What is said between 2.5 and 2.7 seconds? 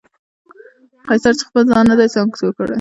کړی.